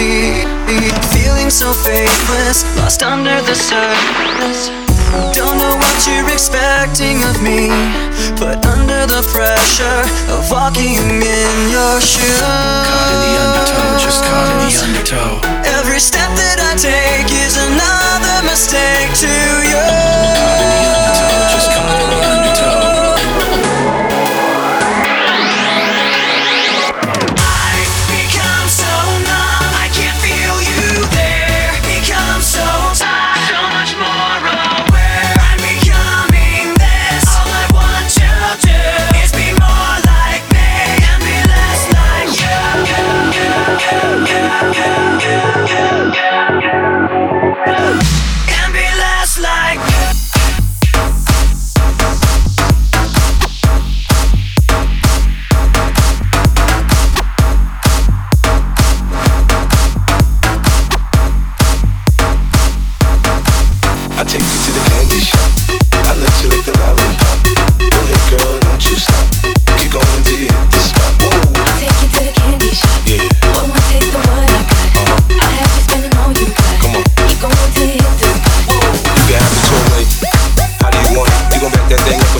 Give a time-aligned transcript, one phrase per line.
[0.00, 0.78] be, be
[1.12, 4.72] feeling so faithless, lost under the surface.
[5.36, 7.68] Don't know what you're expecting of me,
[8.40, 10.00] but under the pressure
[10.32, 12.40] of walking in your shoes.
[12.40, 14.39] Caught in the undertow, just caught.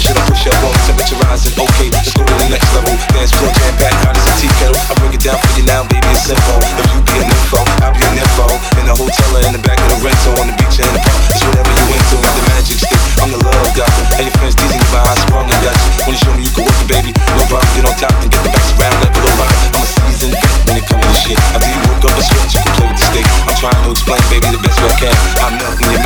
[0.01, 1.53] Should I push up on temperature rising.
[1.61, 2.97] Okay, let's go to the next level.
[3.13, 4.81] Dance floor jam packed, hot as a tea kettle.
[4.89, 6.09] I bring it down for you now, baby.
[6.09, 6.57] It's simple.
[6.81, 8.47] If you be a nympho, I'll be a nympho.
[8.81, 10.95] In a hotel or in the back of the rental, on the beach or in
[10.97, 12.17] the park, it's whatever you into.
[12.17, 14.05] The magic stick, I'm the love doctor.
[14.17, 15.91] And your friends teasing you by how strong I got you.
[16.09, 17.69] When you show me you can work it, baby, no problem.
[17.77, 19.53] Get on top and get the best around like a little rock.
[19.77, 21.39] I'm a seasoned vet when it comes to shit.
[21.53, 23.27] After you woke up a sweat, you can play with the stick.
[23.45, 25.17] I'm trying to explain, baby, the best way I can.
[25.45, 26.00] I'm melting your